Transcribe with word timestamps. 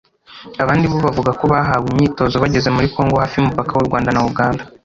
abandi 0.63 0.85
bo 0.91 0.97
bavuga 1.05 1.31
ko 1.39 1.43
bahawe 1.53 1.85
imyitozo 1.91 2.35
bageze 2.43 2.69
muri 2.75 2.87
Congo 2.95 3.15
hafi 3.21 3.35
y’umupaka 3.35 3.71
w’u 3.75 3.87
Rwanda 3.87 4.09
na 4.11 4.21
Uganda 4.29 4.63